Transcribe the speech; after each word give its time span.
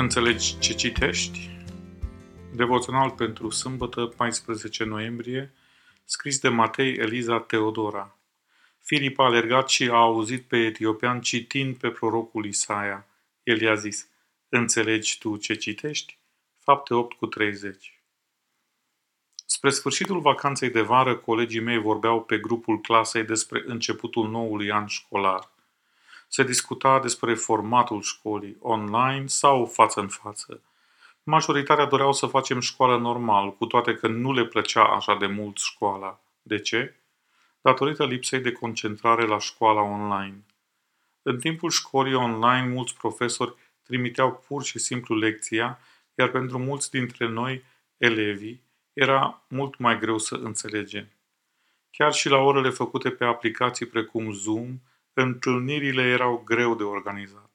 Înțelegi 0.00 0.58
ce 0.58 0.74
citești? 0.74 1.50
Devoțional 2.54 3.10
pentru 3.10 3.50
sâmbătă, 3.50 4.06
14 4.06 4.84
noiembrie, 4.84 5.52
scris 6.04 6.38
de 6.38 6.48
Matei 6.48 6.94
Eliza 6.94 7.40
Teodora. 7.40 8.16
Filip 8.78 9.18
a 9.18 9.24
alergat 9.24 9.68
și 9.68 9.88
a 9.88 9.94
auzit 9.94 10.42
pe 10.42 10.56
etiopian 10.56 11.20
citind 11.20 11.76
pe 11.76 11.88
prorocul 11.88 12.46
Isaia. 12.46 13.06
El 13.42 13.60
i-a 13.60 13.74
zis, 13.74 14.08
Înțelegi 14.48 15.18
tu 15.18 15.36
ce 15.36 15.54
citești? 15.54 16.18
Fapte 16.58 16.94
8 16.94 17.16
cu 17.16 17.26
30. 17.26 18.00
Spre 19.46 19.70
sfârșitul 19.70 20.20
vacanței 20.20 20.70
de 20.70 20.80
vară, 20.80 21.16
colegii 21.16 21.60
mei 21.60 21.78
vorbeau 21.78 22.24
pe 22.24 22.38
grupul 22.38 22.80
clasei 22.80 23.24
despre 23.24 23.62
începutul 23.66 24.30
noului 24.30 24.70
an 24.70 24.86
școlar– 24.86 25.50
se 26.28 26.42
discuta 26.42 27.00
despre 27.00 27.34
formatul 27.34 28.02
școlii, 28.02 28.56
online 28.60 29.26
sau 29.26 29.66
față 29.66 30.00
în 30.00 30.08
față. 30.08 30.62
Majoritatea 31.22 31.84
doreau 31.84 32.12
să 32.12 32.26
facem 32.26 32.60
școală 32.60 32.98
normal, 32.98 33.56
cu 33.56 33.66
toate 33.66 33.94
că 33.94 34.06
nu 34.06 34.32
le 34.32 34.44
plăcea 34.44 34.84
așa 34.84 35.14
de 35.14 35.26
mult 35.26 35.56
școala. 35.56 36.20
De 36.42 36.60
ce? 36.60 36.94
Datorită 37.60 38.04
lipsei 38.04 38.40
de 38.40 38.52
concentrare 38.52 39.26
la 39.26 39.38
școala 39.38 39.80
online. 39.80 40.44
În 41.22 41.38
timpul 41.38 41.70
școlii 41.70 42.14
online, 42.14 42.68
mulți 42.68 42.96
profesori 42.96 43.54
trimiteau 43.82 44.44
pur 44.46 44.62
și 44.62 44.78
simplu 44.78 45.16
lecția, 45.16 45.78
iar 46.14 46.28
pentru 46.28 46.58
mulți 46.58 46.90
dintre 46.90 47.28
noi, 47.28 47.64
elevii, 47.96 48.62
era 48.92 49.42
mult 49.48 49.78
mai 49.78 49.98
greu 49.98 50.18
să 50.18 50.34
înțelegem. 50.34 51.08
Chiar 51.90 52.12
și 52.12 52.28
la 52.28 52.36
orele 52.36 52.70
făcute 52.70 53.10
pe 53.10 53.24
aplicații 53.24 53.86
precum 53.86 54.32
Zoom 54.32 54.80
Întâlnirile 55.20 56.02
erau 56.02 56.42
greu 56.44 56.74
de 56.74 56.82
organizat. 56.82 57.50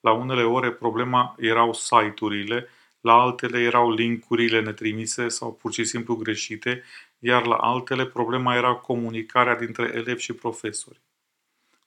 La 0.00 0.12
unele 0.12 0.42
ore 0.42 0.72
problema 0.72 1.34
erau 1.38 1.72
site-urile, 1.72 2.68
la 3.00 3.12
altele 3.12 3.60
erau 3.60 3.92
linkurile 3.92 4.60
netrimise 4.60 5.28
sau 5.28 5.52
pur 5.52 5.72
și 5.72 5.84
simplu 5.84 6.16
greșite, 6.16 6.82
iar 7.18 7.46
la 7.46 7.54
altele 7.54 8.06
problema 8.06 8.54
era 8.54 8.74
comunicarea 8.74 9.56
dintre 9.56 9.90
elevi 9.94 10.22
și 10.22 10.32
profesori. 10.32 11.00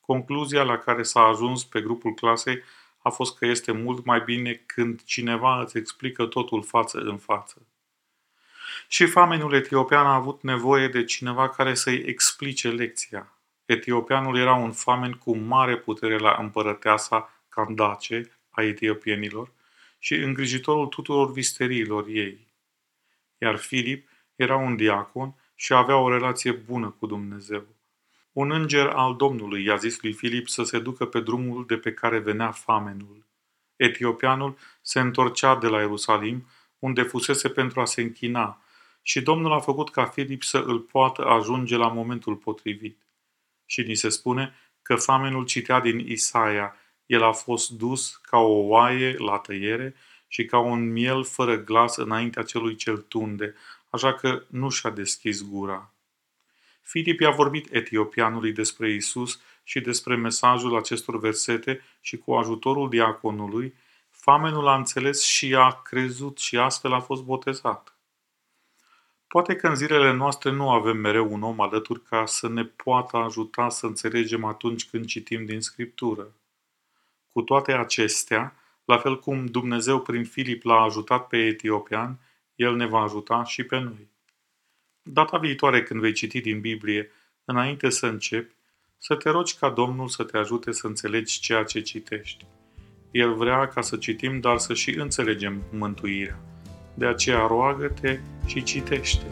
Concluzia 0.01 0.63
la 0.63 0.77
care 0.77 1.03
s-a 1.03 1.21
ajuns 1.21 1.63
pe 1.63 1.81
grupul 1.81 2.13
clasei 2.13 2.63
a 2.97 3.09
fost 3.09 3.37
că 3.37 3.45
este 3.45 3.71
mult 3.71 4.05
mai 4.05 4.21
bine 4.21 4.61
când 4.65 5.03
cineva 5.03 5.61
îți 5.61 5.77
explică 5.77 6.25
totul 6.25 6.63
față 6.63 6.97
în 6.97 7.17
față. 7.17 7.67
Și 8.87 9.05
famenul 9.05 9.53
etiopian 9.53 10.05
a 10.05 10.15
avut 10.15 10.41
nevoie 10.41 10.87
de 10.87 11.03
cineva 11.03 11.49
care 11.49 11.73
să-i 11.73 12.03
explice 12.05 12.69
lecția. 12.69 13.31
Etiopianul 13.67 14.37
era 14.37 14.53
un 14.53 14.71
famen 14.71 15.11
cu 15.11 15.37
mare 15.37 15.77
putere 15.77 16.17
la 16.17 16.37
împărăteasa 16.39 17.43
Candace 17.49 18.31
a 18.49 18.61
etiopienilor 18.61 19.51
și 19.99 20.13
îngrijitorul 20.13 20.87
tuturor 20.87 21.31
visteriilor 21.31 22.07
ei. 22.07 22.47
Iar 23.37 23.55
Filip 23.55 24.09
era 24.35 24.55
un 24.55 24.75
diacon 24.75 25.35
și 25.55 25.73
avea 25.73 25.97
o 25.97 26.09
relație 26.09 26.51
bună 26.51 26.95
cu 26.99 27.05
Dumnezeu. 27.05 27.65
Un 28.31 28.51
înger 28.51 28.87
al 28.87 29.15
Domnului 29.15 29.63
i-a 29.63 29.75
zis 29.75 30.01
lui 30.01 30.13
Filip 30.13 30.47
să 30.47 30.63
se 30.63 30.79
ducă 30.79 31.05
pe 31.05 31.19
drumul 31.19 31.65
de 31.65 31.77
pe 31.77 31.93
care 31.93 32.19
venea 32.19 32.51
famenul. 32.51 33.25
Etiopianul 33.75 34.57
se 34.81 34.99
întorcea 34.99 35.55
de 35.55 35.67
la 35.67 35.79
Ierusalim, 35.79 36.47
unde 36.79 37.01
fusese 37.01 37.49
pentru 37.49 37.81
a 37.81 37.85
se 37.85 38.01
închina, 38.01 38.61
și 39.01 39.21
Domnul 39.21 39.51
a 39.51 39.59
făcut 39.59 39.89
ca 39.89 40.05
Filip 40.05 40.43
să 40.43 40.57
îl 40.57 40.79
poată 40.79 41.25
ajunge 41.25 41.75
la 41.75 41.87
momentul 41.87 42.35
potrivit. 42.35 43.06
Și 43.69 43.81
ni 43.81 43.95
se 43.95 44.09
spune 44.09 44.55
că 44.81 44.95
famenul 44.95 45.45
citea 45.45 45.79
din 45.79 45.99
Isaia, 45.99 46.75
el 47.05 47.23
a 47.23 47.31
fost 47.31 47.69
dus 47.69 48.15
ca 48.15 48.37
o 48.37 48.67
oaie 48.67 49.15
la 49.17 49.37
tăiere 49.37 49.95
și 50.27 50.45
ca 50.45 50.59
un 50.59 50.91
miel 50.91 51.23
fără 51.23 51.63
glas 51.63 51.95
înaintea 51.95 52.43
celui 52.43 52.75
cel 52.75 52.97
tunde, 52.97 53.55
așa 53.89 54.13
că 54.13 54.43
nu 54.47 54.69
și-a 54.69 54.89
deschis 54.89 55.43
gura. 55.43 55.91
Filip 56.81 57.19
i-a 57.19 57.31
vorbit 57.31 57.73
etiopianului 57.73 58.51
despre 58.51 58.93
Isus 58.93 59.41
și 59.63 59.81
despre 59.81 60.15
mesajul 60.15 60.77
acestor 60.77 61.19
versete 61.19 61.81
și 62.01 62.17
cu 62.17 62.33
ajutorul 62.33 62.89
diaconului, 62.89 63.73
famenul 64.09 64.67
a 64.67 64.75
înțeles 64.75 65.23
și 65.23 65.55
a 65.55 65.81
crezut 65.81 66.37
și 66.37 66.57
astfel 66.57 66.93
a 66.93 66.99
fost 66.99 67.23
botezat. 67.23 67.96
Poate 69.27 69.55
că 69.55 69.67
în 69.67 69.75
zilele 69.75 70.13
noastre 70.13 70.51
nu 70.51 70.69
avem 70.69 70.97
mereu 70.97 71.33
un 71.33 71.43
om 71.43 71.59
alături 71.59 72.01
ca 72.01 72.25
să 72.25 72.49
ne 72.49 72.63
poată 72.63 73.17
ajuta 73.17 73.69
să 73.69 73.85
înțelegem 73.85 74.43
atunci 74.43 74.89
când 74.89 75.05
citim 75.05 75.45
din 75.45 75.61
Scriptură. 75.61 76.33
Cu 77.31 77.41
toate 77.41 77.71
acestea, 77.71 78.55
la 78.85 78.97
fel 78.97 79.19
cum 79.19 79.45
Dumnezeu 79.45 80.01
prin 80.01 80.25
Filip 80.25 80.63
l-a 80.63 80.81
ajutat 80.81 81.27
pe 81.27 81.37
etiopian, 81.37 82.19
El 82.55 82.75
ne 82.75 82.85
va 82.85 82.99
ajuta 82.99 83.43
și 83.43 83.63
pe 83.63 83.79
noi. 83.79 84.07
Data 85.01 85.37
viitoare 85.37 85.83
când 85.83 85.99
vei 85.99 86.13
citi 86.13 86.41
din 86.41 86.61
Biblie, 86.61 87.11
înainte 87.45 87.89
să 87.89 88.05
începi, 88.05 88.55
să 88.97 89.15
te 89.15 89.29
rogi 89.29 89.57
ca 89.57 89.69
Domnul 89.69 90.07
să 90.07 90.23
te 90.23 90.37
ajute 90.37 90.71
să 90.71 90.87
înțelegi 90.87 91.39
ceea 91.39 91.63
ce 91.63 91.81
citești. 91.81 92.45
El 93.11 93.33
vrea 93.33 93.67
ca 93.67 93.81
să 93.81 93.97
citim, 93.97 94.39
dar 94.39 94.57
să 94.57 94.73
și 94.73 94.89
înțelegem 94.89 95.63
mântuirea. 95.71 96.56
De 96.97 97.05
aceea 97.05 97.45
roagă-te 97.47 98.19
și 98.45 98.63
citește. 98.63 99.25